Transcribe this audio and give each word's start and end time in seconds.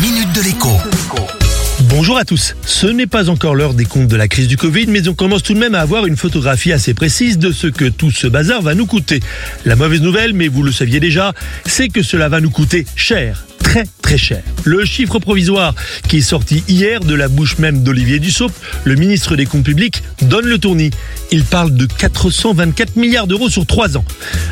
minute 0.00 0.32
de 0.32 0.42
l'écho. 0.42 0.68
Bonjour 1.88 2.18
à 2.18 2.24
tous. 2.24 2.54
Ce 2.64 2.86
n'est 2.86 3.06
pas 3.06 3.30
encore 3.30 3.54
l'heure 3.54 3.74
des 3.74 3.84
comptes 3.84 4.06
de 4.06 4.16
la 4.16 4.28
crise 4.28 4.46
du 4.46 4.56
Covid, 4.56 4.86
mais 4.86 5.08
on 5.08 5.14
commence 5.14 5.42
tout 5.42 5.54
de 5.54 5.58
même 5.58 5.74
à 5.74 5.80
avoir 5.80 6.06
une 6.06 6.16
photographie 6.16 6.72
assez 6.72 6.94
précise 6.94 7.38
de 7.38 7.50
ce 7.50 7.66
que 7.66 7.86
tout 7.86 8.10
ce 8.10 8.26
bazar 8.26 8.62
va 8.62 8.74
nous 8.74 8.86
coûter. 8.86 9.20
La 9.64 9.74
mauvaise 9.74 10.00
nouvelle, 10.00 10.34
mais 10.34 10.48
vous 10.48 10.62
le 10.62 10.72
saviez 10.72 11.00
déjà, 11.00 11.32
c'est 11.66 11.88
que 11.88 12.02
cela 12.02 12.28
va 12.28 12.40
nous 12.40 12.50
coûter 12.50 12.86
cher 12.94 13.44
très 13.58 13.84
très 14.08 14.16
cher. 14.16 14.42
Le 14.64 14.86
chiffre 14.86 15.18
provisoire 15.18 15.74
qui 16.08 16.18
est 16.18 16.22
sorti 16.22 16.64
hier 16.66 17.00
de 17.00 17.14
la 17.14 17.28
bouche 17.28 17.58
même 17.58 17.82
d'Olivier 17.82 18.20
Dussopt, 18.20 18.54
le 18.84 18.94
ministre 18.94 19.36
des 19.36 19.44
Comptes 19.44 19.64
publics, 19.64 20.02
donne 20.22 20.46
le 20.46 20.56
tournis. 20.58 20.92
Il 21.30 21.44
parle 21.44 21.74
de 21.74 21.84
424 21.84 22.96
milliards 22.96 23.26
d'euros 23.26 23.50
sur 23.50 23.66
trois 23.66 23.98
ans. 23.98 24.06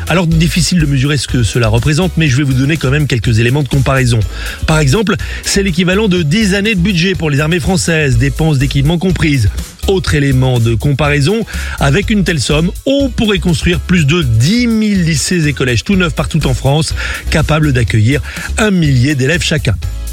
Alors 0.09 0.27
difficile 0.27 0.79
de 0.79 0.85
mesurer 0.85 1.17
ce 1.17 1.27
que 1.27 1.41
cela 1.41 1.69
représente, 1.69 2.17
mais 2.17 2.27
je 2.27 2.37
vais 2.37 2.43
vous 2.43 2.53
donner 2.53 2.77
quand 2.77 2.91
même 2.91 3.07
quelques 3.07 3.39
éléments 3.39 3.63
de 3.63 3.67
comparaison. 3.67 4.19
Par 4.67 4.77
exemple, 4.77 5.15
c'est 5.41 5.63
l'équivalent 5.63 6.07
de 6.07 6.21
10 6.21 6.53
années 6.53 6.75
de 6.75 6.79
budget 6.79 7.15
pour 7.15 7.31
les 7.31 7.39
armées 7.39 7.59
françaises, 7.59 8.19
dépenses 8.19 8.59
d'équipement 8.59 8.99
comprises. 8.99 9.49
Autre 9.87 10.15
élément 10.15 10.59
de 10.59 10.75
comparaison, 10.75 11.45
avec 11.79 12.09
une 12.09 12.25
telle 12.25 12.41
somme, 12.41 12.71
on 12.85 13.09
pourrait 13.09 13.39
construire 13.39 13.79
plus 13.79 14.05
de 14.05 14.21
10 14.21 14.61
000 14.63 14.71
lycées 14.79 15.47
et 15.47 15.53
collèges 15.53 15.85
tout 15.85 15.95
neufs 15.95 16.13
partout 16.13 16.45
en 16.45 16.53
France, 16.53 16.93
capables 17.31 17.71
d'accueillir 17.71 18.21
un 18.57 18.69
millier 18.69 19.15
d'élèves 19.15 19.43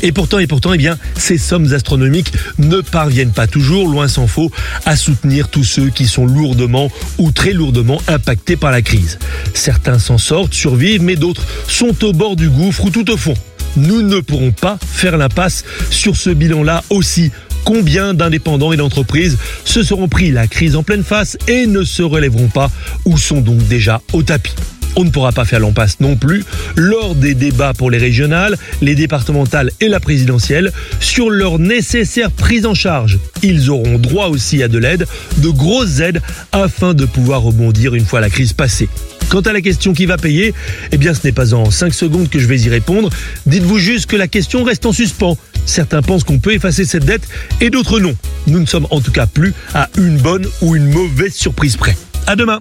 Et 0.03 0.13
pourtant, 0.13 0.39
et 0.39 0.47
pourtant, 0.47 0.73
eh 0.73 0.79
bien, 0.79 0.99
ces 1.17 1.39
sommes 1.39 1.73
astronomiques 1.73 2.33
ne 2.59 2.81
parviennent 2.81 3.33
pas 3.33 3.47
toujours, 3.47 3.89
loin 3.89 4.09
s'en 4.09 4.27
faut, 4.27 4.51
à 4.85 4.97
soutenir 4.97 5.49
tous 5.49 5.65
ceux 5.65 5.89
qui 5.89 6.07
sont 6.07 6.27
lourdement 6.27 6.91
ou 7.19 7.33
très 7.33 7.53
lourdement 7.53 8.01
impactés 8.07 8.57
par 8.57 8.71
la 8.71 8.83
crise. 8.83 9.19
Certains 9.55 9.99
s'en 9.99 10.19
sortent, 10.19 10.55
survivent, 10.55 11.03
mais 11.03 11.17
d'autres 11.17 11.45
sont 11.69 12.05
au 12.05 12.13
bord 12.13 12.37
du 12.37 12.49
gouffre 12.49 12.85
ou 12.85 12.91
tout 12.91 13.11
au 13.11 13.17
fond. 13.17 13.35
Nous 13.77 14.03
ne 14.03 14.21
pourrons 14.21 14.53
pas 14.53 14.79
faire 14.81 15.17
l'impasse 15.17 15.65
sur 15.91 16.17
ce 16.17 16.31
bilan-là 16.31 16.85
aussi 16.91 17.33
Combien 17.65 18.13
d'indépendants 18.13 18.73
et 18.73 18.77
d'entreprises 18.77 19.39
se 19.65 19.83
seront 19.83 20.07
pris 20.07 20.31
la 20.31 20.47
crise 20.47 20.77
en 20.77 20.83
pleine 20.83 21.03
face 21.03 21.39
et 21.49 21.67
ne 21.67 21.83
se 21.83 22.03
relèveront 22.03 22.49
pas 22.49 22.71
ou 23.07 23.17
sont 23.17 23.41
donc 23.41 23.67
déjà 23.69 24.03
au 24.13 24.23
tapis? 24.23 24.53
On 24.97 25.05
ne 25.05 25.11
pourra 25.11 25.33
pas 25.33 25.45
faire 25.45 25.61
l'impasse 25.61 26.01
non 26.01 26.17
plus 26.17 26.45
lors 26.77 27.15
des 27.15 27.35
débats 27.35 27.73
pour 27.75 27.91
les 27.91 27.99
régionales, 27.99 28.57
les 28.81 28.95
départementales 28.95 29.71
et 29.81 29.89
la 29.89 30.01
présidentielle 30.01 30.73
sur 31.01 31.31
leur 31.31 31.59
nécessaire 31.59 32.31
prise 32.31 32.67
en 32.67 32.75
charge. 32.75 33.19
Ils 33.43 33.71
auront 33.71 33.99
droit 33.99 34.29
aussi 34.29 34.63
à 34.63 34.69
de 34.69 34.79
l'aide, 34.79 35.07
de 35.39 35.49
grosses 35.49 36.01
aides, 36.01 36.23
afin 36.53 36.95
de 36.95 37.05
pouvoir 37.05 37.43
rebondir 37.43 37.95
une 37.95 38.05
fois 38.05 38.21
la 38.21 38.31
crise 38.31 38.53
passée. 38.53 38.89
Quant 39.29 39.41
à 39.41 39.53
la 39.53 39.61
question 39.61 39.93
qui 39.95 40.07
va 40.07 40.17
payer, 40.17 40.55
eh 40.93 40.97
bien 40.97 41.15
ce 41.15 41.21
n'est 41.25 41.33
pas 41.33 41.55
en 41.55 41.71
5 41.71 41.93
secondes 41.93 42.29
que 42.29 42.39
je 42.39 42.47
vais 42.47 42.61
y 42.61 42.69
répondre. 42.69 43.11
Dites-vous 43.47 43.79
juste 43.79 44.07
que 44.07 44.17
la 44.17 44.29
question 44.29 44.65
reste 44.65 44.87
en 44.87 44.93
suspens. 44.93 45.37
Certains 45.67 46.03
pensent 46.03 46.25
qu'on 46.25 46.39
peut 46.39 46.53
effacer 46.53 46.85
cette 46.85 47.05
dette 47.05 47.27
et 47.61 47.71
d'autres 47.71 48.01
non. 48.01 48.15
Nous 48.47 48.61
ne 48.61 48.67
sommes 48.67 48.87
en 48.91 49.01
tout 49.01 49.13
cas 49.13 49.27
plus 49.27 49.55
à 49.73 49.89
une 49.97 50.19
bonne 50.19 50.47
ou 50.61 50.77
une 50.77 50.91
mauvaise 50.91 51.35
surprise 51.35 51.77
près. 51.77 51.97
À 52.27 52.37
demain. 52.37 52.61